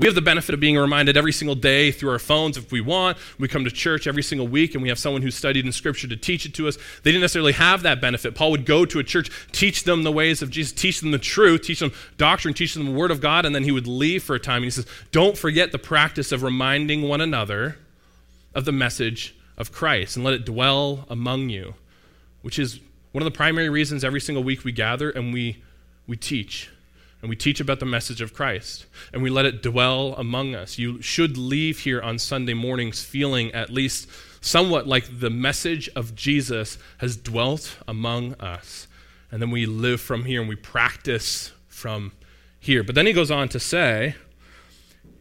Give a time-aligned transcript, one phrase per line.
[0.00, 2.80] We have the benefit of being reminded every single day through our phones if we
[2.80, 3.18] want.
[3.36, 6.06] We come to church every single week and we have someone who studied in Scripture
[6.06, 6.76] to teach it to us.
[7.02, 8.36] They didn't necessarily have that benefit.
[8.36, 11.18] Paul would go to a church, teach them the ways of Jesus, teach them the
[11.18, 14.22] truth, teach them doctrine, teach them the Word of God, and then he would leave
[14.22, 14.58] for a time.
[14.58, 17.78] And he says, Don't forget the practice of reminding one another
[18.54, 21.74] of the message of Christ and let it dwell among you,
[22.42, 22.78] which is
[23.10, 25.60] one of the primary reasons every single week we gather and we,
[26.06, 26.70] we teach
[27.20, 30.78] and we teach about the message of Christ and we let it dwell among us.
[30.78, 34.08] You should leave here on Sunday mornings feeling at least
[34.40, 38.86] somewhat like the message of Jesus has dwelt among us.
[39.30, 42.12] And then we live from here and we practice from
[42.60, 42.82] here.
[42.82, 44.14] But then he goes on to say,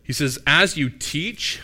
[0.04, 1.60] he says, as you teach,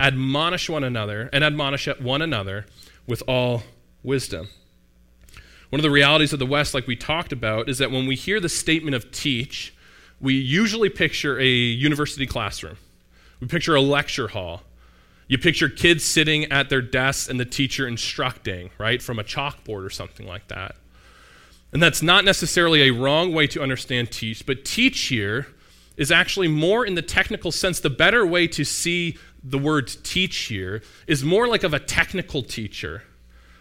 [0.00, 2.66] admonish one another and admonish one another
[3.06, 3.62] with all
[4.02, 4.48] wisdom.
[5.70, 8.14] One of the realities of the West, like we talked about, is that when we
[8.14, 9.74] hear the statement of teach,
[10.20, 12.78] we usually picture a university classroom.
[13.40, 14.62] We picture a lecture hall.
[15.28, 19.84] You picture kids sitting at their desks and the teacher instructing, right, from a chalkboard
[19.84, 20.76] or something like that.
[21.70, 25.48] And that's not necessarily a wrong way to understand teach, but teach here
[25.98, 27.78] is actually more in the technical sense.
[27.78, 32.42] The better way to see the word teach here is more like of a technical
[32.42, 33.02] teacher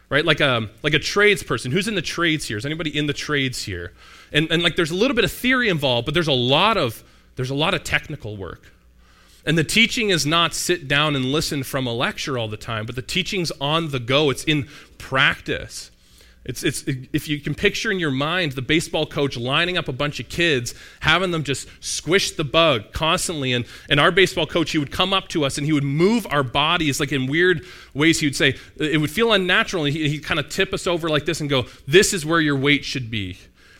[0.09, 0.25] right?
[0.25, 1.71] Like a, like a tradesperson.
[1.71, 2.57] Who's in the trades here?
[2.57, 3.93] Is anybody in the trades here?
[4.31, 7.03] And, and like there's a little bit of theory involved, but there's a lot of,
[7.35, 8.71] there's a lot of technical work.
[9.45, 12.85] And the teaching is not sit down and listen from a lecture all the time,
[12.85, 14.29] but the teaching's on the go.
[14.29, 15.91] It's in practice.
[16.47, 19.93] It's, it's, if you can picture in your mind the baseball coach lining up a
[19.93, 23.51] bunch of kids, having them just squish the bug constantly.
[23.51, 26.25] And, and our baseball coach, he would come up to us and he would move
[26.29, 28.19] our bodies like in weird ways.
[28.21, 29.85] He would say, it would feel unnatural.
[29.85, 32.39] And he, he'd kind of tip us over like this and go, This is where
[32.39, 33.37] your weight should be.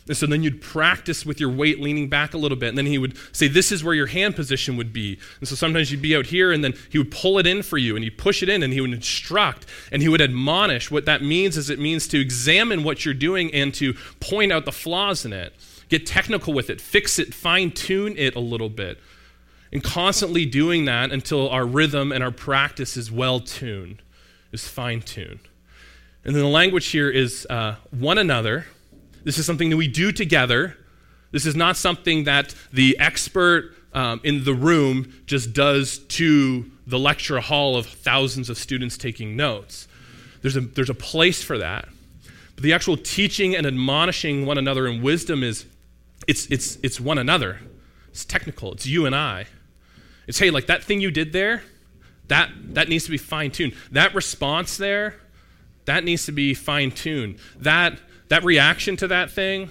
[0.08, 2.70] And so then you'd practice with your weight leaning back a little bit.
[2.70, 5.20] And then he would say, This is where your hand position would be.
[5.40, 7.78] And so sometimes you'd be out here, and then he would pull it in for
[7.78, 10.90] you, and he'd push it in, and he would instruct, and he would admonish.
[10.90, 14.66] What that means is it means to examine what you're doing and to point out
[14.66, 15.54] the flaws in it.
[15.90, 19.00] Get technical with it, fix it, fine tune it a little bit.
[19.72, 24.02] And constantly doing that until our rhythm and our practice is well tuned,
[24.54, 25.40] is fine tuned.
[26.24, 28.66] And then the language here is uh, one another
[29.28, 30.78] this is something that we do together.
[31.32, 36.98] This is not something that the expert um, in the room just does to the
[36.98, 39.90] lecture hall of thousands of students taking notes.
[40.42, 41.90] There's a, there's a place for that.
[42.56, 45.66] But the actual teaching and admonishing one another in wisdom is
[46.26, 47.60] it's, it's, it's one another.
[48.08, 48.72] It's technical.
[48.72, 49.48] It's you and I.
[50.26, 51.64] It's, hey, like that thing you did there,
[52.30, 53.74] that, that needs to be fine tuned.
[53.92, 55.16] That response there,
[55.84, 57.40] that needs to be fine tuned.
[57.58, 58.00] That
[58.30, 59.70] that reaction to that thing,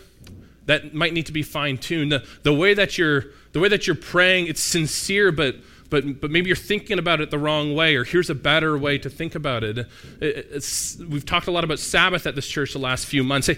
[0.67, 2.13] that might need to be fine tuned.
[2.13, 5.57] The, the way that you're the way that you're praying, it's sincere, but
[5.91, 8.99] but but maybe you're thinking about it the wrong way, or here's a better way
[8.99, 9.87] to think about it.
[10.21, 13.49] it we've talked a lot about Sabbath at this church the last few months.
[13.49, 13.55] Uh,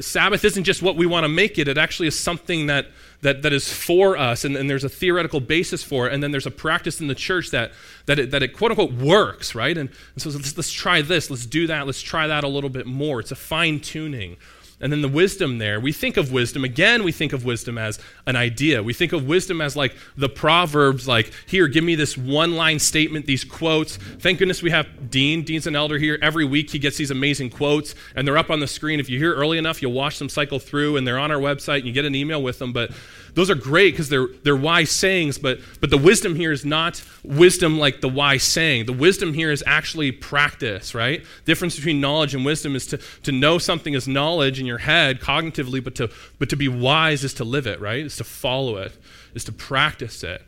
[0.00, 2.86] Sabbath isn't just what we want to make it; it actually is something that
[3.22, 6.30] that, that is for us, and, and there's a theoretical basis for it, and then
[6.30, 7.72] there's a practice in the church that
[8.06, 9.76] that it, that it quote unquote works, right?
[9.76, 12.70] And, and so let's, let's try this, let's do that, let's try that a little
[12.70, 13.20] bit more.
[13.20, 14.36] It's a fine tuning.
[14.80, 17.98] And then the wisdom there, we think of wisdom, again, we think of wisdom as
[18.26, 18.82] an idea.
[18.82, 22.78] We think of wisdom as like the Proverbs, like, here, give me this one line
[22.78, 23.96] statement, these quotes.
[23.96, 25.42] Thank goodness we have Dean.
[25.42, 26.18] Dean's an elder here.
[26.22, 29.00] Every week he gets these amazing quotes, and they're up on the screen.
[29.00, 31.78] If you hear early enough, you'll watch them cycle through, and they're on our website,
[31.78, 32.72] and you get an email with them.
[32.72, 32.90] But
[33.34, 37.02] those are great because they're, they're wise sayings, but, but the wisdom here is not
[37.22, 38.86] wisdom like the wise saying.
[38.86, 41.22] The wisdom here is actually practice, right?
[41.22, 44.78] The difference between knowledge and wisdom is to, to know something is knowledge in your
[44.78, 48.06] head cognitively, but to, but to be wise is to live it, right?
[48.06, 48.96] Is to follow it,
[49.34, 50.42] is to practice it.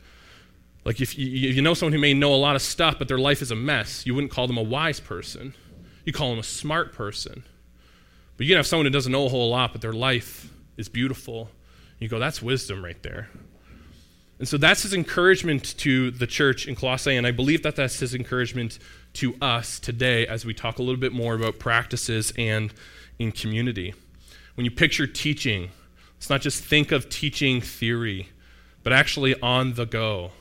[0.84, 3.18] Like if you, you know someone who may know a lot of stuff, but their
[3.18, 5.54] life is a mess, you wouldn't call them a wise person.
[6.04, 7.44] You call them a smart person.
[8.36, 10.88] But you can have someone who doesn't know a whole lot, but their life is
[10.88, 11.50] beautiful
[12.02, 13.28] you go, that's wisdom right there.
[14.40, 18.00] And so that's his encouragement to the church in Colossae, and I believe that that's
[18.00, 18.80] his encouragement
[19.14, 22.74] to us today as we talk a little bit more about practices and
[23.20, 23.94] in community.
[24.54, 25.70] When you picture teaching,
[26.16, 28.28] let's not just think of teaching theory,
[28.82, 30.32] but actually on the go.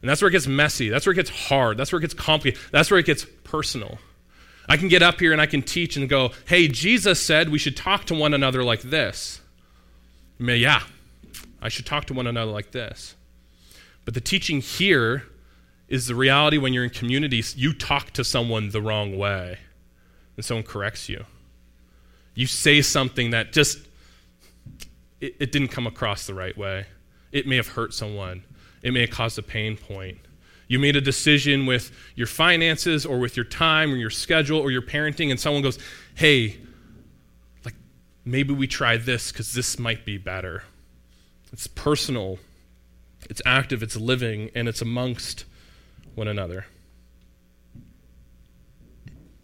[0.00, 0.88] And that's where it gets messy.
[0.88, 1.78] That's where it gets hard.
[1.78, 2.60] That's where it gets complicated.
[2.70, 3.98] That's where it gets personal.
[4.68, 7.58] I can get up here and I can teach and go, hey, Jesus said we
[7.58, 9.40] should talk to one another like this.
[10.38, 10.82] May, yeah,
[11.62, 13.14] I should talk to one another like this.
[14.04, 15.24] But the teaching here
[15.88, 19.58] is the reality when you're in communities, you talk to someone the wrong way
[20.36, 21.24] and someone corrects you.
[22.36, 23.78] You say something that just,
[25.20, 26.86] it, it didn't come across the right way.
[27.32, 28.44] It may have hurt someone.
[28.82, 30.18] it may have caused a pain point.
[30.68, 34.70] You made a decision with your finances or with your time or your schedule or
[34.70, 35.78] your parenting, and someone goes,
[36.14, 36.58] Hey,
[37.64, 37.74] like
[38.24, 40.62] maybe we try this because this might be better.
[41.52, 42.38] It's personal,
[43.30, 45.46] it's active, it's living, and it's amongst
[46.14, 46.66] one another.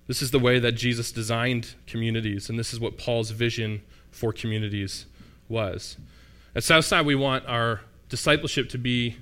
[0.06, 4.32] This is the way that Jesus designed communities, and this is what Paul's vision for
[4.32, 5.06] communities
[5.48, 5.96] was.
[6.54, 9.16] At Southside, we want our discipleship to be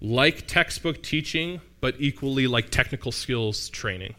[0.00, 4.14] like textbook teaching, but equally like technical skills training.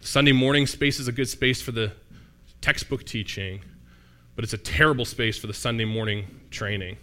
[0.00, 1.92] Sunday morning space is a good space for the
[2.60, 3.60] textbook teaching,
[4.34, 6.96] but it's a terrible space for the Sunday morning training.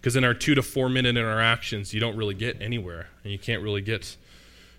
[0.00, 3.38] Because in our two to four minute interactions, you don't really get anywhere, and you
[3.38, 4.16] can't really get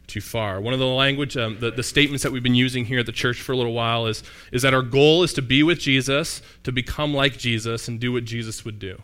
[0.08, 0.60] too far.
[0.62, 3.12] One of the language, um, the, the statements that we've been using here at the
[3.12, 6.42] church for a little while is, is that our goal is to be with Jesus,
[6.64, 9.02] to become like Jesus, and do what Jesus would do.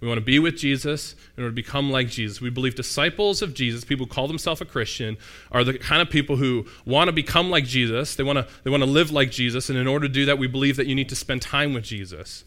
[0.00, 2.40] We want to be with Jesus in order to become like Jesus.
[2.40, 5.18] We believe disciples of Jesus, people who call themselves a Christian,
[5.52, 8.14] are the kind of people who want to become like Jesus.
[8.16, 9.68] They want to, they want to live like Jesus.
[9.68, 11.84] And in order to do that, we believe that you need to spend time with
[11.84, 12.44] Jesus.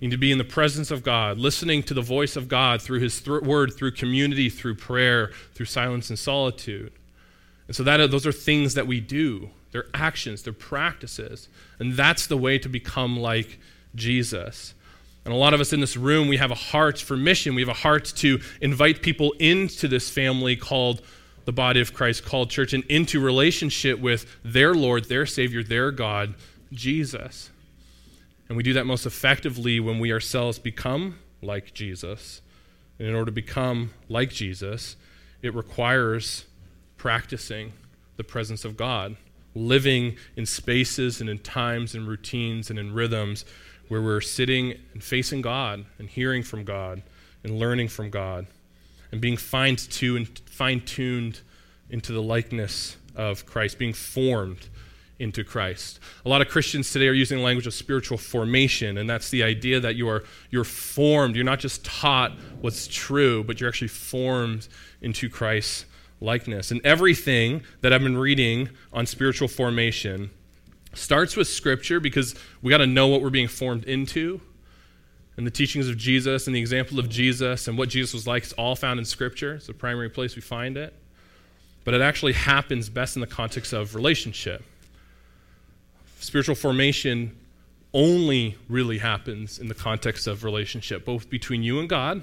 [0.00, 3.00] Need to be in the presence of God, listening to the voice of God through
[3.00, 6.92] His th- word, through community, through prayer, through silence and solitude.
[7.66, 9.50] And so that, those are things that we do.
[9.72, 11.48] They're actions, they're practices.
[11.78, 13.58] And that's the way to become like
[13.94, 14.74] Jesus.
[15.24, 17.54] And a lot of us in this room, we have a heart for mission.
[17.54, 21.02] We have a heart to invite people into this family called
[21.46, 25.90] the body of Christ, called church, and into relationship with their Lord, their Savior, their
[25.90, 26.34] God,
[26.72, 27.50] Jesus.
[28.48, 32.42] And we do that most effectively when we ourselves become like Jesus.
[32.98, 34.96] And in order to become like Jesus,
[35.42, 36.46] it requires
[36.96, 37.72] practicing
[38.16, 39.16] the presence of God,
[39.54, 43.44] living in spaces and in times and routines and in rhythms
[43.88, 47.02] where we're sitting and facing God and hearing from God
[47.44, 48.46] and learning from God
[49.12, 51.40] and being fine tuned
[51.90, 54.68] into the likeness of Christ, being formed
[55.18, 55.98] into Christ.
[56.24, 59.42] A lot of Christians today are using the language of spiritual formation, and that's the
[59.42, 61.36] idea that you are you're formed.
[61.36, 64.68] You're not just taught what's true, but you're actually formed
[65.00, 65.86] into Christ's
[66.20, 66.70] likeness.
[66.70, 70.30] And everything that I've been reading on spiritual formation
[70.94, 74.40] starts with Scripture because we got to know what we're being formed into.
[75.36, 78.44] And the teachings of Jesus and the example of Jesus and what Jesus was like
[78.44, 79.54] is all found in Scripture.
[79.54, 80.94] It's the primary place we find it.
[81.84, 84.64] But it actually happens best in the context of relationship.
[86.18, 87.36] Spiritual formation
[87.92, 92.22] only really happens in the context of relationship, both between you and God,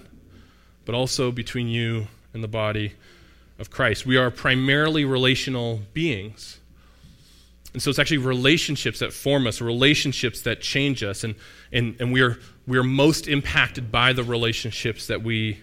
[0.85, 2.93] but also between you and the body
[3.59, 4.05] of Christ.
[4.05, 6.59] We are primarily relational beings.
[7.73, 11.35] And so it's actually relationships that form us, relationships that change us, and,
[11.71, 12.37] and, and we, are,
[12.67, 15.59] we are most impacted by the relationships that we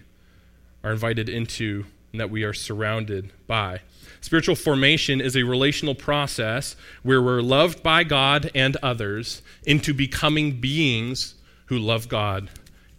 [0.83, 3.79] are invited into and that we are surrounded by.
[4.21, 10.61] Spiritual formation is a relational process where we're loved by God and others into becoming
[10.61, 11.35] beings
[11.65, 12.49] who love God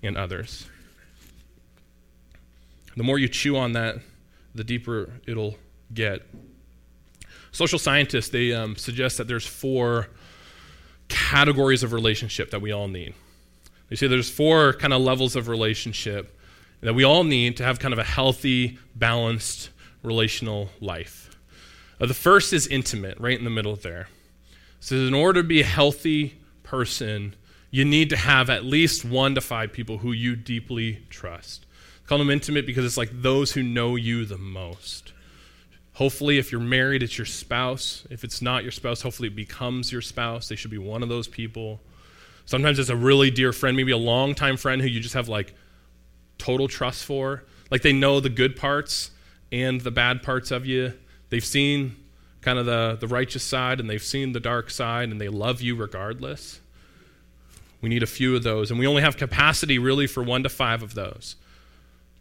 [0.03, 0.67] and others.
[2.97, 3.97] The more you chew on that,
[4.55, 5.57] the deeper it'll
[5.95, 6.23] get.
[7.53, 10.09] Social scientists, they um, suggest that there's four
[11.09, 13.15] categories of relationship that we all need.
[13.89, 16.37] They say there's four kind of levels of relationship
[16.81, 19.71] that we all need to have kind of a healthy, balanced
[20.02, 21.30] relational life.
[22.00, 24.09] Uh, the first is intimate, right in the middle there.
[24.80, 27.37] So, in order to be a healthy person,
[27.71, 31.66] you need to have at least one to five people who you deeply trust.
[32.06, 35.12] Call them intimate because it's like those who know you the most.
[35.94, 38.06] Hopefully, if you're married, it's your spouse.
[38.11, 40.49] If it's not your spouse, hopefully it becomes your spouse.
[40.49, 41.80] They should be one of those people.
[42.44, 45.54] Sometimes it's a really dear friend, maybe a longtime friend who you just have like
[46.38, 47.44] total trust for.
[47.71, 49.11] Like they know the good parts
[49.52, 50.94] and the bad parts of you.
[51.30, 51.97] They've seen
[52.40, 55.61] kind of the, the righteous side and they've seen the dark side and they love
[55.61, 56.59] you regardless.
[57.80, 60.49] We need a few of those, and we only have capacity really for one to
[60.49, 61.35] five of those.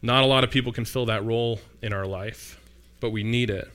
[0.02, 2.60] Not a lot of people can fill that role in our life
[3.02, 3.70] but we need it.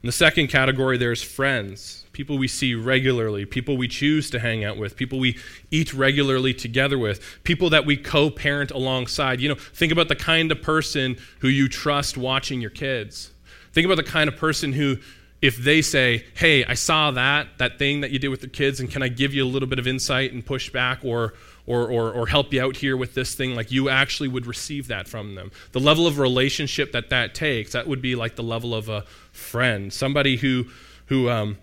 [0.00, 4.64] In the second category, there's friends, people we see regularly, people we choose to hang
[4.64, 5.36] out with, people we
[5.72, 9.40] eat regularly together with, people that we co parent alongside.
[9.40, 13.32] You know, think about the kind of person who you trust watching your kids.
[13.72, 14.98] Think about the kind of person who,
[15.42, 18.78] if they say, Hey, I saw that, that thing that you did with the kids,
[18.78, 21.34] and can I give you a little bit of insight and pushback or,
[21.68, 24.88] or, or, or help you out here with this thing, like you actually would receive
[24.88, 25.52] that from them.
[25.72, 29.02] The level of relationship that that takes, that would be like the level of a
[29.32, 30.64] friend, somebody who,
[31.06, 31.58] who um,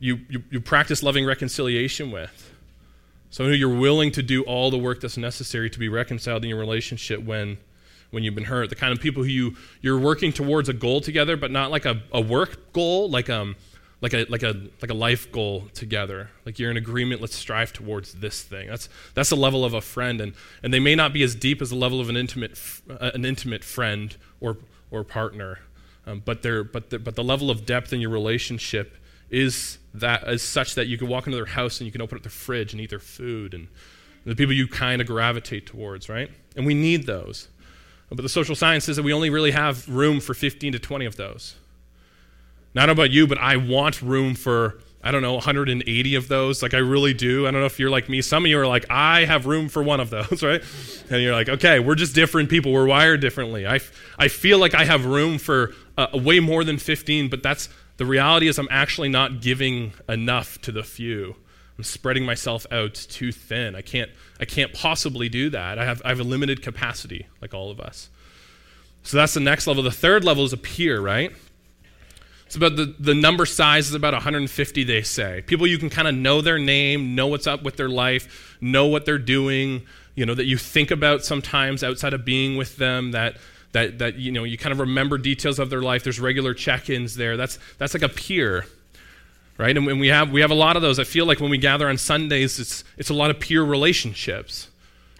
[0.00, 2.48] you, you, you practice loving reconciliation with,
[3.32, 6.50] Someone who you're willing to do all the work that's necessary to be reconciled in
[6.50, 7.56] your relationship when,
[8.10, 8.68] when you've been hurt.
[8.68, 11.86] The kind of people who you, you're working towards a goal together, but not like
[11.86, 13.56] a, a work goal, like, um,
[14.02, 16.30] like, a, like, a, like a life goal together.
[16.44, 18.68] Like you're in agreement, let's strive towards this thing.
[18.68, 20.20] That's, that's the level of a friend.
[20.20, 23.12] And, and they may not be as deep as the level of an intimate, uh,
[23.14, 24.58] an intimate friend or,
[24.90, 25.60] or partner,
[26.06, 28.96] um, but, they're, but, the, but the level of depth in your relationship
[29.30, 32.16] is that is such that you can walk into their house and you can open
[32.16, 33.68] up their fridge and eat their food and
[34.24, 36.30] the people you kind of gravitate towards, right?
[36.56, 37.48] And we need those.
[38.08, 41.06] But the social science says that we only really have room for 15 to 20
[41.06, 41.56] of those.
[42.74, 46.62] Not about you, but I want room for, I don't know, 180 of those.
[46.62, 47.46] Like, I really do.
[47.46, 48.22] I don't know if you're like me.
[48.22, 50.62] Some of you are like, I have room for one of those, right?
[51.10, 52.72] And you're like, okay, we're just different people.
[52.72, 53.66] We're wired differently.
[53.66, 53.80] I,
[54.18, 58.06] I feel like I have room for uh, way more than 15, but that's the
[58.06, 61.36] reality is, I'm actually not giving enough to the few.
[61.76, 63.74] I'm spreading myself out too thin.
[63.74, 64.10] I can't,
[64.40, 65.78] I can't possibly do that.
[65.78, 68.08] I have, I have a limited capacity, like all of us.
[69.02, 69.82] So that's the next level.
[69.82, 71.32] The third level is a peer, right?
[72.52, 75.42] It's about the, the number size is about 150, they say.
[75.46, 78.88] People you can kind of know their name, know what's up with their life, know
[78.88, 83.12] what they're doing, you know, that you think about sometimes outside of being with them,
[83.12, 83.38] that
[83.72, 86.04] that, that you know you kind of remember details of their life.
[86.04, 87.38] There's regular check-ins there.
[87.38, 88.66] That's that's like a peer,
[89.56, 89.74] right?
[89.74, 90.98] And, and we have we have a lot of those.
[90.98, 94.68] I feel like when we gather on Sundays, it's it's a lot of peer relationships.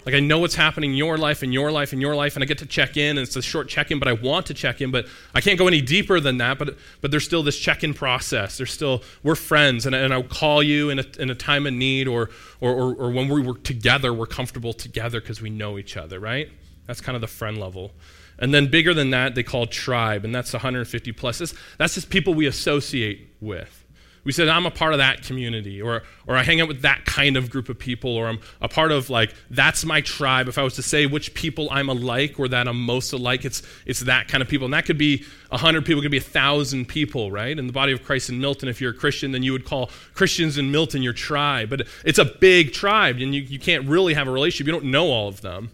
[0.04, 2.42] Like I know what's happening in your life, in your life, in your life, and
[2.42, 4.80] I get to check in, and it's a short check-in, but I want to check
[4.80, 6.58] in, but I can't go any deeper than that.
[6.58, 8.56] But but there's still this check-in process.
[8.56, 11.72] There's still we're friends, and, and I'll call you in a, in a time of
[11.72, 12.30] need, or
[12.60, 16.18] or, or, or when we work together, we're comfortable together because we know each other,
[16.18, 16.50] right?
[16.86, 17.92] That's kind of the friend level.
[18.38, 21.54] And then bigger than that, they call tribe, and that's 150 plus.
[21.78, 23.81] That's just people we associate with.
[24.24, 27.04] We said, I'm a part of that community, or, or I hang out with that
[27.04, 30.46] kind of group of people, or I'm a part of, like, that's my tribe.
[30.46, 33.62] If I was to say which people I'm alike or that I'm most alike, it's,
[33.84, 34.66] it's that kind of people.
[34.66, 37.58] And that could be 100 people, could be 1,000 people, right?
[37.58, 39.90] In the body of Christ in Milton, if you're a Christian, then you would call
[40.14, 41.68] Christians in Milton your tribe.
[41.68, 44.66] But it's a big tribe, and you, you can't really have a relationship.
[44.66, 45.70] You don't know all of them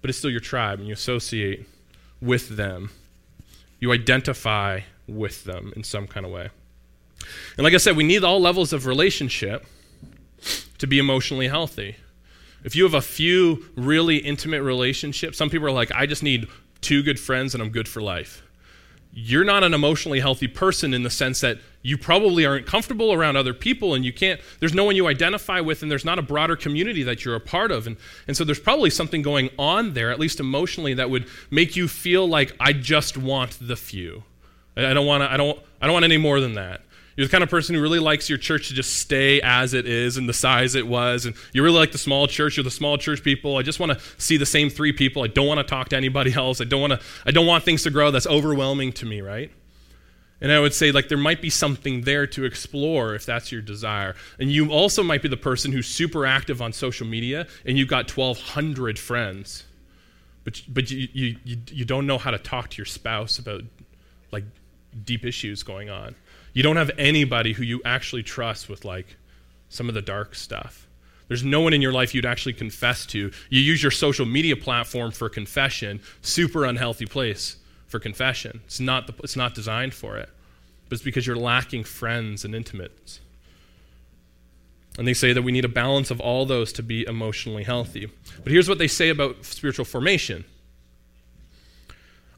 [0.00, 1.66] but it's still your tribe and you associate
[2.20, 2.90] with them.
[3.78, 6.50] You identify with them in some kind of way.
[7.56, 9.66] And like I said, we need all levels of relationship
[10.78, 11.96] to be emotionally healthy.
[12.64, 16.48] If you have a few really intimate relationships, some people are like, I just need
[16.80, 18.42] two good friends and I'm good for life.
[19.12, 23.36] You're not an emotionally healthy person in the sense that you probably aren't comfortable around
[23.36, 26.22] other people and you can't there's no one you identify with and there's not a
[26.22, 27.86] broader community that you're a part of.
[27.86, 27.96] And,
[28.28, 31.88] and so there's probably something going on there at least emotionally that would make you
[31.88, 34.22] feel like i just want the few.
[34.76, 36.82] I don't want i don't i don't want any more than that
[37.20, 39.86] you're the kind of person who really likes your church to just stay as it
[39.86, 41.26] is and the size it was.
[41.26, 42.56] And you really like the small church.
[42.56, 43.58] You're the small church people.
[43.58, 45.22] I just want to see the same three people.
[45.22, 46.62] I don't want to talk to anybody else.
[46.62, 47.00] I don't want to.
[47.26, 48.10] I don't want things to grow.
[48.10, 49.50] That's overwhelming to me, right?
[50.40, 53.60] And I would say, like, there might be something there to explore if that's your
[53.60, 54.16] desire.
[54.38, 57.88] And you also might be the person who's super active on social media and you've
[57.88, 59.64] got 1,200 friends,
[60.44, 63.60] but, but you, you, you, you don't know how to talk to your spouse about,
[64.32, 64.44] like,
[65.04, 66.14] deep issues going on.
[66.52, 69.16] You don't have anybody who you actually trust with like
[69.68, 70.88] some of the dark stuff.
[71.28, 73.30] There's no one in your life you'd actually confess to.
[73.50, 78.60] You use your social media platform for confession, super unhealthy place for confession.
[78.66, 80.28] It's not, the, it's not designed for it,
[80.88, 83.20] but it's because you're lacking friends and intimates.
[84.98, 88.10] And they say that we need a balance of all those to be emotionally healthy.
[88.42, 90.44] But here's what they say about spiritual formation.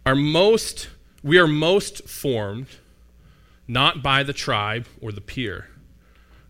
[0.05, 0.91] Our most,
[1.23, 2.67] we are most formed
[3.69, 5.69] not by the tribe or the peer.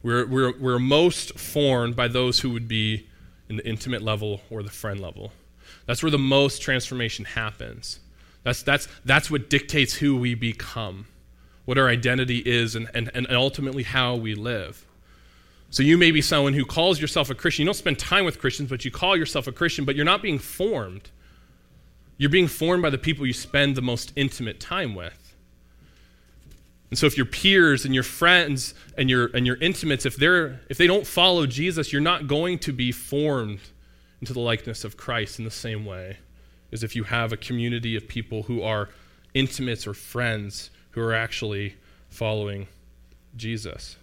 [0.02, 3.08] We're, we're, we're most formed by those who would be
[3.48, 5.32] in the intimate level or the friend level.
[5.86, 8.00] That's where the most transformation happens.
[8.42, 11.06] That's, that's, that's what dictates who we become,
[11.64, 14.84] what our identity is, and, and, and ultimately how we live.
[15.70, 17.62] So you may be someone who calls yourself a Christian.
[17.62, 20.22] You don't spend time with Christians, but you call yourself a Christian, but you're not
[20.22, 21.10] being formed.
[22.18, 25.21] You're being formed by the people you spend the most intimate time with.
[26.92, 30.60] And so if your peers and your friends and your and your intimates, if they're
[30.68, 33.60] if they don't follow Jesus, you're not going to be formed
[34.20, 36.18] into the likeness of Christ in the same way
[36.70, 38.90] as if you have a community of people who are
[39.32, 41.76] intimates or friends who are actually
[42.10, 42.66] following
[43.38, 43.96] Jesus.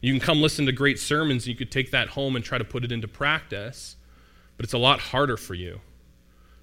[0.00, 2.58] You can come listen to great sermons and you could take that home and try
[2.58, 3.94] to put it into practice,
[4.56, 5.80] but it's a lot harder for you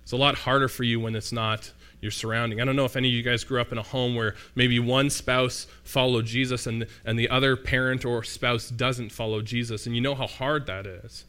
[0.04, 1.72] It's a lot harder for you when it's not
[2.02, 2.60] your surrounding.
[2.60, 4.80] I don't know if any of you guys grew up in a home where maybe
[4.80, 9.96] one spouse followed Jesus and, and the other parent or spouse doesn't follow Jesus, and
[9.96, 11.26] you know how hard that is.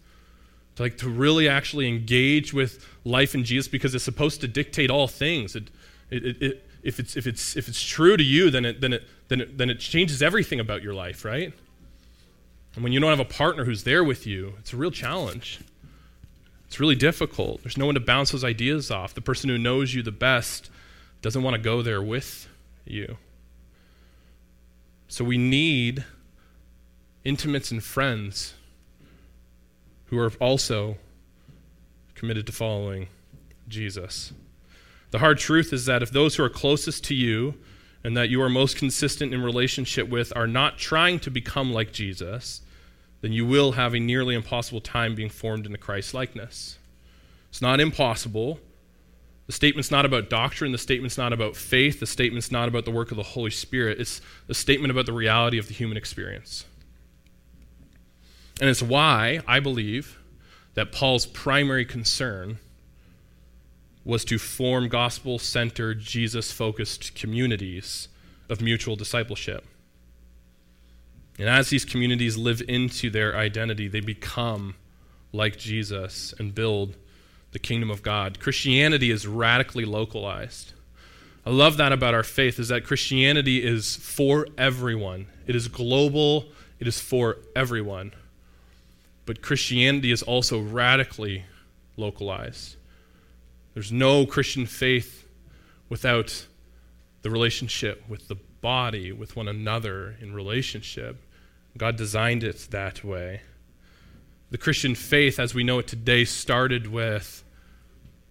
[0.76, 4.90] To like to really actually engage with life in Jesus because it's supposed to dictate
[4.90, 5.54] all things.
[5.54, 5.64] It,
[6.10, 9.02] it, it, if it's if it's if it's true to you, then it then it
[9.28, 11.52] then it then it changes everything about your life, right?
[12.74, 15.60] And when you don't have a partner who's there with you, it's a real challenge.
[16.72, 17.62] It's really difficult.
[17.62, 19.12] There's no one to bounce those ideas off.
[19.12, 20.70] The person who knows you the best
[21.20, 22.48] doesn't want to go there with
[22.86, 23.18] you.
[25.06, 26.06] So we need
[27.24, 28.54] intimates and friends
[30.06, 30.96] who are also
[32.14, 33.08] committed to following
[33.68, 34.32] Jesus.
[35.10, 37.52] The hard truth is that if those who are closest to you
[38.02, 41.92] and that you are most consistent in relationship with are not trying to become like
[41.92, 42.62] Jesus,
[43.22, 46.76] then you will have a nearly impossible time being formed into Christ likeness.
[47.48, 48.60] It's not impossible.
[49.46, 50.72] The statement's not about doctrine.
[50.72, 52.00] The statement's not about faith.
[52.00, 54.00] The statement's not about the work of the Holy Spirit.
[54.00, 56.64] It's a statement about the reality of the human experience.
[58.60, 60.18] And it's why I believe
[60.74, 62.58] that Paul's primary concern
[64.04, 68.08] was to form gospel centered, Jesus focused communities
[68.48, 69.64] of mutual discipleship.
[71.42, 74.76] And as these communities live into their identity, they become
[75.32, 76.94] like Jesus and build
[77.50, 78.38] the kingdom of God.
[78.38, 80.72] Christianity is radically localized.
[81.44, 85.26] I love that about our faith is that Christianity is for everyone.
[85.48, 86.44] It is global,
[86.78, 88.12] it is for everyone.
[89.26, 91.44] But Christianity is also radically
[91.96, 92.76] localized.
[93.74, 95.26] There's no Christian faith
[95.88, 96.46] without
[97.22, 101.16] the relationship with the body, with one another in relationship.
[101.76, 103.42] God designed it that way.
[104.50, 107.42] The Christian faith, as we know it today, started with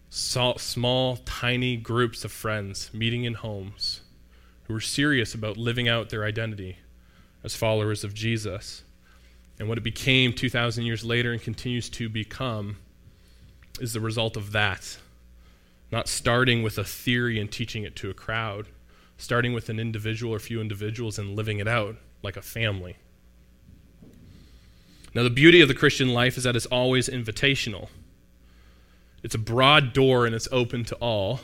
[0.09, 4.01] small, tiny groups of friends meeting in homes
[4.63, 6.77] who were serious about living out their identity
[7.43, 8.83] as followers of Jesus.
[9.57, 12.77] And what it became 2,000 years later and continues to become
[13.79, 14.97] is the result of that.
[15.91, 18.67] Not starting with a theory and teaching it to a crowd,
[19.17, 22.97] starting with an individual or a few individuals and living it out like a family.
[25.13, 27.89] Now, the beauty of the Christian life is that it's always invitational.
[29.23, 31.41] It's a broad door and it's open to all.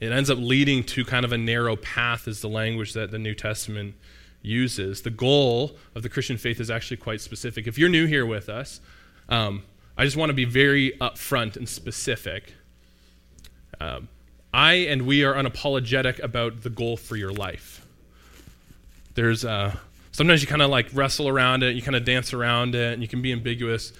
[0.00, 3.18] It ends up leading to kind of a narrow path, is the language that the
[3.18, 3.94] New Testament
[4.42, 5.02] uses.
[5.02, 7.66] The goal of the Christian faith is actually quite specific.
[7.66, 8.80] If you're new here with us,
[9.28, 9.62] um,
[9.96, 12.54] I just want to be very upfront and specific.
[13.80, 14.08] Um,
[14.52, 17.86] I and we are unapologetic about the goal for your life.
[19.14, 19.76] There's uh,
[20.12, 23.02] sometimes you kind of like wrestle around it, you kind of dance around it, and
[23.02, 23.92] you can be ambiguous.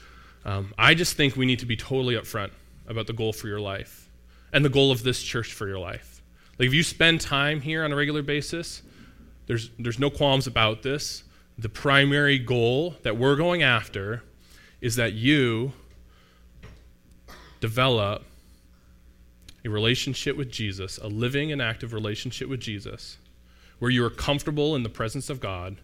[0.44, 2.50] Um, I just think we need to be totally upfront
[2.86, 4.08] about the goal for your life
[4.52, 6.22] and the goal of this church for your life.
[6.58, 8.82] Like if you spend time here on a regular basis,
[9.46, 11.24] there's there's no qualms about this.
[11.58, 14.22] The primary goal that we're going after
[14.80, 15.72] is that you
[17.60, 18.24] develop
[19.64, 23.18] a relationship with Jesus, a living and active relationship with Jesus,
[23.78, 25.76] where you are comfortable in the presence of God,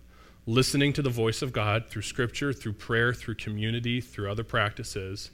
[0.46, 5.30] listening to the voice of God through scripture, through prayer, through community, through other practices,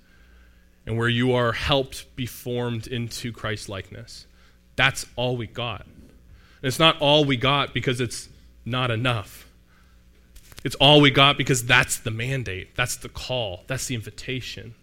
[0.86, 4.26] and where you are helped be formed into Christ likeness.
[4.74, 5.82] That's all we got.
[5.84, 8.28] And it's not all we got because it's
[8.64, 9.48] not enough.
[10.64, 14.74] It's all we got because that's the mandate, that's the call, that's the invitation.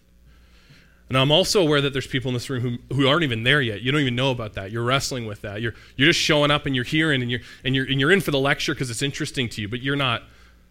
[1.09, 3.61] And I'm also aware that there's people in this room who, who aren't even there
[3.61, 3.81] yet.
[3.81, 4.71] You don't even know about that.
[4.71, 5.59] You're wrestling with that.
[5.59, 8.21] You're, you're just showing up and you're hearing and you're, and you're, and you're in
[8.21, 10.23] for the lecture because it's interesting to you, but you're not.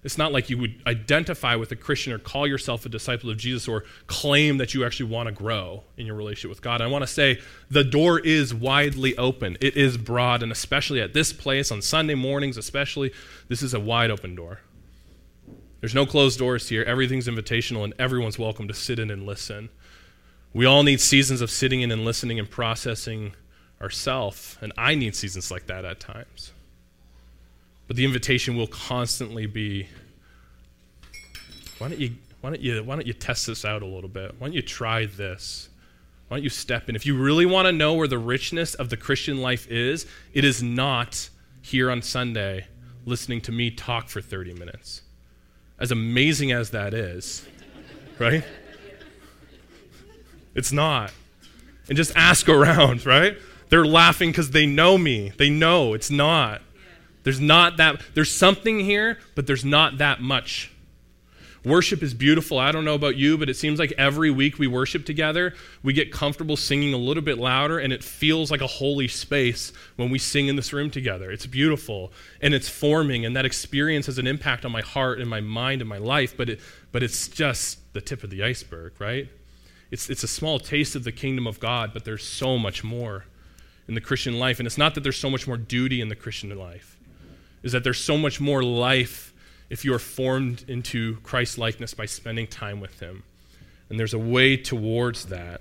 [0.05, 3.37] It's not like you would identify with a Christian or call yourself a disciple of
[3.37, 6.81] Jesus or claim that you actually want to grow in your relationship with God.
[6.81, 9.59] I want to say the door is widely open.
[9.61, 13.13] It is broad, and especially at this place on Sunday mornings, especially,
[13.49, 14.61] this is a wide open door.
[15.81, 16.85] There's no closed doors here.
[16.85, 19.69] Everything's invitational, and everyone's welcome to sit in and listen.
[20.53, 23.35] We all need seasons of sitting in and listening and processing
[23.81, 26.53] ourselves, and I need seasons like that at times.
[27.87, 29.89] But the invitation will constantly be
[31.79, 34.35] why don't you why don't you why don't you test this out a little bit?
[34.39, 35.69] Why don't you try this?
[36.29, 36.97] Why don't you step in?
[36.97, 40.45] If you really want to know where the richness of the Christian life is, it
[40.45, 41.31] is not
[41.63, 42.67] here on Sunday
[43.07, 45.03] listening to me talk for 30 minutes.
[45.79, 47.47] As amazing as that is,
[48.19, 48.45] right?
[50.59, 51.13] It's not.
[51.89, 53.39] And just ask around, right?
[53.69, 55.33] They're laughing because they know me.
[55.37, 56.63] They know it's not.
[57.23, 60.73] There's not that, there's something here, but there's not that much.
[61.65, 62.59] Worship is beautiful.
[62.59, 65.93] I don't know about you, but it seems like every week we worship together, we
[65.93, 70.11] get comfortable singing a little bit louder, and it feels like a holy space when
[70.11, 71.31] we sing in this room together.
[71.31, 75.29] It's beautiful, and it's forming, and that experience has an impact on my heart and
[75.29, 79.01] my mind and my life, but, it, but it's just the tip of the iceberg,
[79.01, 79.29] right?
[79.91, 83.25] It's, it's a small taste of the kingdom of God, but there's so much more
[83.87, 84.61] in the Christian life.
[84.61, 86.99] And it's not that there's so much more duty in the Christian life,
[87.63, 89.33] is that there's so much more life
[89.71, 93.23] if you are formed into Christ likeness by spending time with Him.
[93.89, 95.61] And there's a way towards that.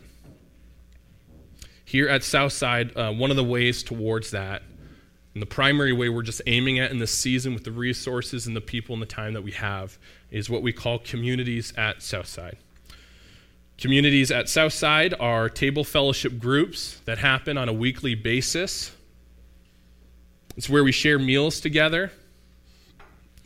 [1.85, 4.61] Here at Southside, uh, one of the ways towards that,
[5.33, 8.55] and the primary way we're just aiming at in this season with the resources and
[8.55, 9.97] the people and the time that we have,
[10.31, 12.57] is what we call communities at Southside.
[13.77, 18.91] Communities at Southside are table fellowship groups that happen on a weekly basis.
[20.55, 22.11] It's where we share meals together.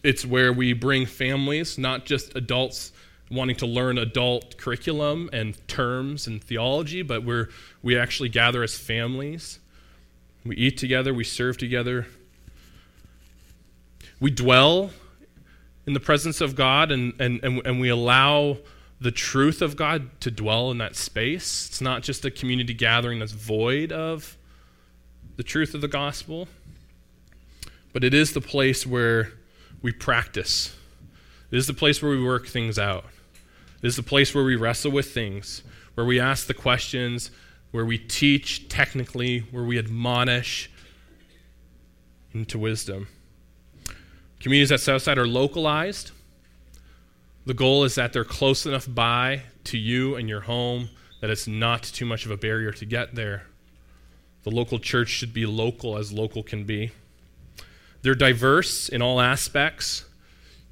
[0.04, 2.94] It's where we bring families, not just adults
[3.30, 7.50] wanting to learn adult curriculum and terms and theology, but where
[7.84, 9.60] we actually gather as families.
[10.46, 12.08] We eat together, we serve together.
[14.22, 14.92] We dwell
[15.86, 18.60] in the presence of God and, and, and, and we allow
[19.02, 21.68] the truth of God to dwell in that space.
[21.68, 24.38] It's not just a community gathering that's void of
[25.38, 26.48] the truth of the gospel,
[27.94, 29.34] but it is the place where
[29.82, 30.76] we practice.
[31.50, 33.06] It is the place where we work things out.
[33.82, 35.64] It is the place where we wrestle with things,
[35.96, 37.32] where we ask the questions,
[37.72, 40.70] where we teach technically, where we admonish
[42.34, 43.08] into wisdom.
[44.40, 46.12] Communities at Southside are localized.
[47.46, 50.90] The goal is that they're close enough by to you and your home
[51.22, 53.48] that it's not too much of a barrier to get there.
[54.44, 56.92] The local church should be local as local can be.
[58.02, 60.06] They're diverse in all aspects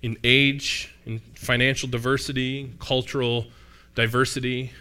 [0.01, 3.47] in age, in financial diversity, cultural
[3.95, 4.71] diversity.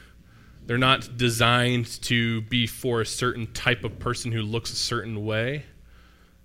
[0.66, 5.24] They're not designed to be for a certain type of person who looks a certain
[5.24, 5.64] way.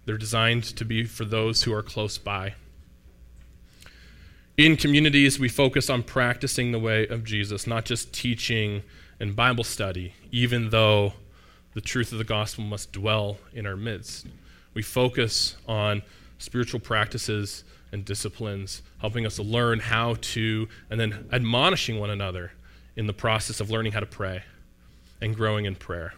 [0.05, 2.55] They're designed to be for those who are close by.
[4.55, 8.83] In communities, we focus on practicing the way of Jesus, not just teaching
[9.19, 11.13] and Bible study, even though
[11.73, 14.27] the truth of the gospel must dwell in our midst.
[14.75, 16.03] We focus on
[16.37, 22.51] spiritual practices and disciplines, helping us to learn how to, and then admonishing one another
[22.95, 24.43] in the process of learning how to pray
[25.19, 26.13] and growing in prayer,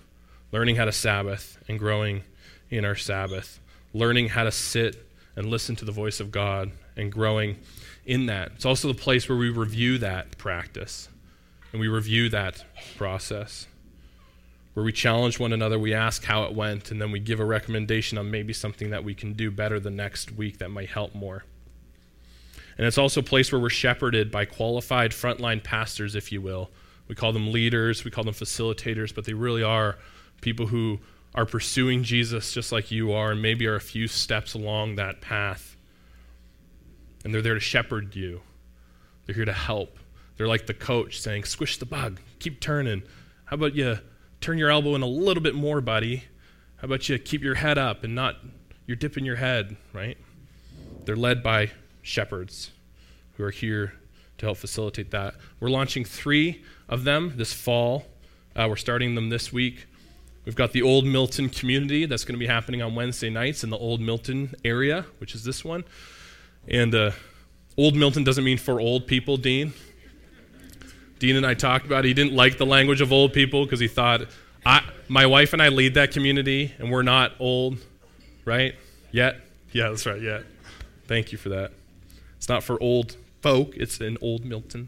[0.52, 2.22] learning how to Sabbath and growing
[2.70, 3.62] in our Sabbath,
[3.94, 7.58] learning how to sit and listen to the voice of God and growing
[8.06, 8.52] in that.
[8.56, 11.10] It's also the place where we review that practice
[11.72, 12.64] and we review that
[12.98, 13.68] process
[14.76, 17.46] where we challenge one another, we ask how it went, and then we give a
[17.46, 21.16] recommendation on maybe something that we can do better the next week that might help
[21.16, 21.46] more.
[22.78, 26.72] And it's also a place where we're shepherded by qualified frontline pastors, if you will.
[27.08, 29.98] We call them leaders, we call them facilitators, but they really are
[30.42, 31.00] people who
[31.34, 35.22] are pursuing Jesus just like you are, and maybe are a few steps along that
[35.22, 35.75] path.
[37.26, 38.42] And they're there to shepherd you,
[39.26, 40.00] they're here to help.
[40.38, 43.04] They're like the coach saying, Squish the bug, keep turning.
[43.46, 44.00] How about you
[44.42, 46.24] turn your elbow in a little bit more, buddy.
[46.78, 48.36] How about you keep your head up and not
[48.86, 50.18] you're dipping your head, right?
[51.06, 51.72] They're led by
[52.04, 52.72] shepherds
[53.38, 53.94] who are here
[54.38, 55.36] to help facilitate that.
[55.60, 58.06] We're launching three of them this fall.
[58.56, 59.88] Uh, we're starting them this week.
[60.46, 63.72] We've got the Old Milton community that's going to be happening on Wednesday nights in
[63.72, 65.84] the Old Milton area, which is this one.
[66.68, 67.12] And uh,
[67.78, 69.74] Old Milton doesn't mean for old people, Dean.
[71.20, 72.10] Dean and I talked about it.
[72.10, 74.22] He didn't like the language of old people because he thought,
[75.08, 77.78] my wife and I lead that community, and we're not old,
[78.44, 78.76] right?
[79.12, 79.40] Yet?
[79.72, 80.44] Yeah, that's right, yet.
[81.08, 81.72] Thank you for that.
[82.38, 84.88] It's not for old folk, it's in Old Milton.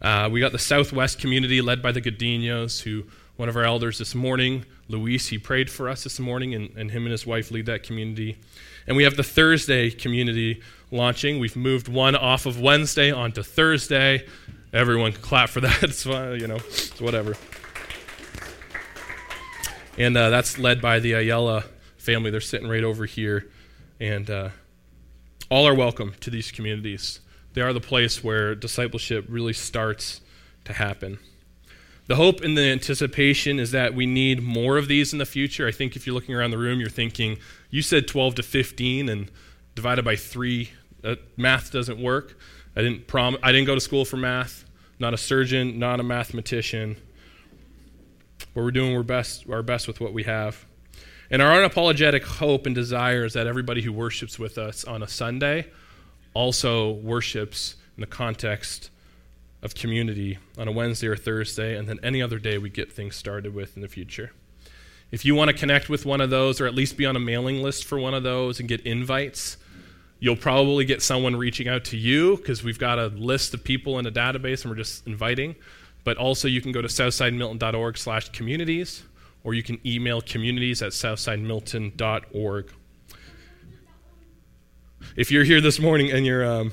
[0.00, 3.04] Uh, we got the Southwest community led by the Godinos, who
[3.36, 6.90] one of our elders this morning, Luis, he prayed for us this morning, and, and
[6.90, 8.38] him and his wife lead that community.
[8.86, 10.60] And we have the Thursday community
[10.92, 11.38] launching.
[11.38, 14.26] We've moved one off of Wednesday onto Thursday.
[14.72, 15.82] Everyone can clap for that.
[15.82, 17.34] It's fine, you know, it's whatever.
[19.98, 21.64] And uh, that's led by the Ayala
[21.96, 22.30] family.
[22.30, 23.50] They're sitting right over here.
[24.00, 24.50] And uh,
[25.50, 27.20] all are welcome to these communities.
[27.52, 30.20] They are the place where discipleship really starts
[30.64, 31.18] to happen.
[32.06, 35.68] The hope and the anticipation is that we need more of these in the future.
[35.68, 37.38] I think if you're looking around the room, you're thinking,
[37.70, 39.30] you said 12 to 15 and
[39.74, 40.70] divided by three,
[41.04, 42.38] uh, math doesn't work.
[42.76, 44.64] I didn't prom- I didn't go to school for math.
[44.98, 46.96] Not a surgeon, not a mathematician.
[48.54, 50.64] But we're doing our best, our best with what we have.
[51.30, 55.08] And our unapologetic hope and desire is that everybody who worships with us on a
[55.08, 55.66] Sunday
[56.34, 58.90] also worships in the context
[59.62, 63.16] of community on a Wednesday or Thursday, and then any other day we get things
[63.16, 64.32] started with in the future.
[65.10, 67.20] If you want to connect with one of those, or at least be on a
[67.20, 69.56] mailing list for one of those and get invites,
[70.22, 73.98] you'll probably get someone reaching out to you because we've got a list of people
[73.98, 75.56] in a database and we're just inviting.
[76.04, 79.02] But also, you can go to southsidemilton.org/communities,
[79.42, 82.72] or you can email communities at southsidemilton.org.
[85.16, 86.70] If you're here this morning and you're um,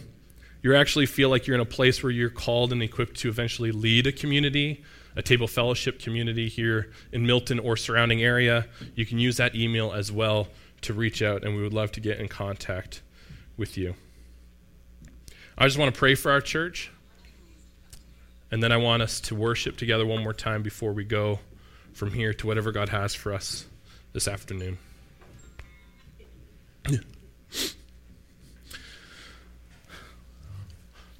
[0.61, 3.71] you actually feel like you're in a place where you're called and equipped to eventually
[3.71, 4.83] lead a community,
[5.15, 9.91] a table fellowship community here in Milton or surrounding area, you can use that email
[9.91, 10.49] as well
[10.81, 13.01] to reach out, and we would love to get in contact
[13.59, 13.93] with you.
[15.57, 16.89] I just want to pray for our church,
[18.49, 21.39] and then I want us to worship together one more time before we go
[21.93, 23.65] from here to whatever God has for us
[24.13, 24.77] this afternoon.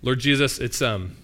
[0.01, 1.17] Lord Jesus, it's um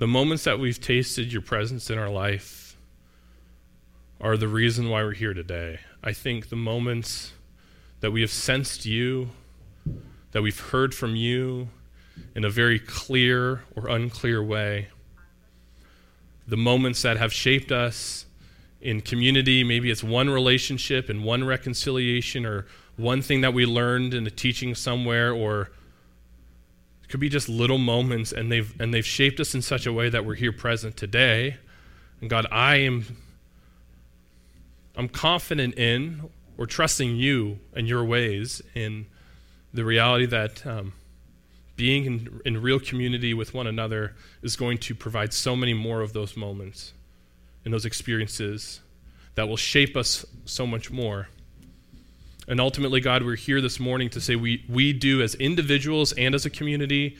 [0.00, 2.74] the moments that we've tasted your presence in our life
[4.18, 5.78] are the reason why we're here today.
[6.02, 7.34] I think the moments
[8.00, 9.28] that we have sensed you,
[10.32, 11.68] that we've heard from you
[12.34, 14.88] in a very clear or unclear way,
[16.48, 18.24] the moments that have shaped us
[18.80, 22.64] in community, maybe it's one relationship and one reconciliation or
[22.96, 25.70] one thing that we learned in a teaching somewhere or
[27.10, 30.08] could be just little moments and they've and they've shaped us in such a way
[30.08, 31.56] that we're here present today.
[32.20, 33.16] And God, I am
[34.96, 39.06] I'm confident in or trusting you and your ways in
[39.72, 40.92] the reality that um,
[41.76, 46.02] being in, in real community with one another is going to provide so many more
[46.02, 46.92] of those moments
[47.64, 48.80] and those experiences
[49.34, 51.28] that will shape us so much more.
[52.48, 56.34] And ultimately, God, we're here this morning to say we, we do, as individuals and
[56.34, 57.16] as a community,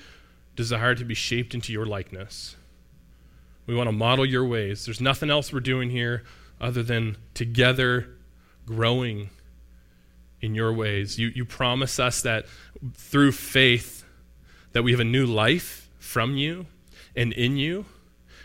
[0.56, 2.56] desire to be shaped into your likeness.
[3.66, 4.84] We want to model your ways.
[4.84, 6.24] There's nothing else we're doing here
[6.60, 8.08] other than together
[8.66, 9.30] growing
[10.40, 11.18] in your ways.
[11.18, 12.46] You, you promise us that
[12.94, 14.04] through faith
[14.72, 16.66] that we have a new life from you
[17.14, 17.84] and in you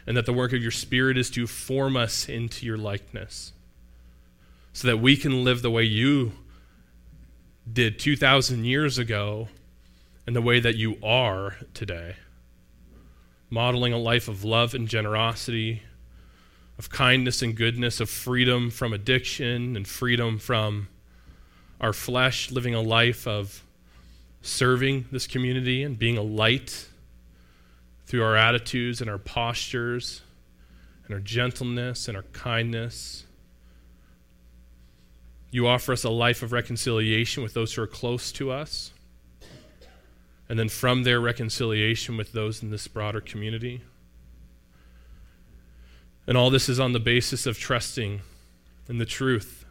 [0.05, 3.53] and that the work of your Spirit is to form us into your likeness
[4.73, 6.33] so that we can live the way you
[7.71, 9.47] did 2,000 years ago
[10.27, 12.15] and the way that you are today.
[13.49, 15.83] Modeling a life of love and generosity,
[16.77, 20.87] of kindness and goodness, of freedom from addiction and freedom from
[21.79, 23.63] our flesh, living a life of
[24.41, 26.87] serving this community and being a light
[28.05, 30.21] through our attitudes and our postures
[31.05, 33.24] and our gentleness and our kindness.
[35.55, 38.91] You offer us a life of reconciliation with those who are close to us,
[40.49, 43.81] and then from their reconciliation with those in this broader community.
[46.27, 48.19] And all this is on the basis of trusting
[48.89, 49.65] in the truth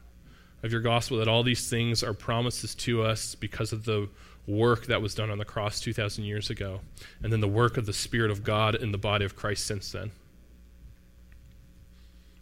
[0.63, 4.09] of your gospel that all these things are promises to us because of the
[4.47, 6.81] work that was done on the cross 2,000 years ago,
[7.23, 9.93] and then the work of the Spirit of God in the body of Christ since
[9.93, 10.13] then.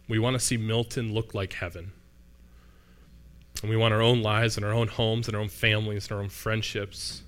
[0.07, 1.91] We want to see Milton look like heaven.
[3.61, 6.17] And we want our own lives and our own homes and our own families and
[6.17, 7.23] our own friendships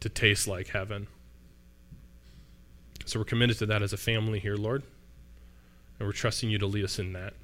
[0.00, 1.06] to taste like heaven.
[3.04, 4.82] So we're committed to that as a family here, Lord.
[5.98, 7.34] And we're trusting you to lead us in that.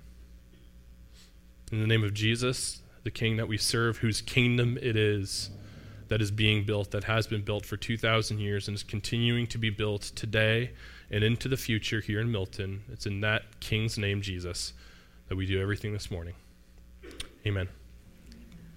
[1.72, 5.50] In the name of Jesus, the king that we serve, whose kingdom it is
[6.08, 9.58] that is being built, that has been built for 2,000 years and is continuing to
[9.58, 10.70] be built today
[11.10, 12.82] and into the future here in Milton.
[12.92, 14.74] It's in that king's name, Jesus,
[15.28, 16.34] that we do everything this morning.
[17.46, 17.68] Amen.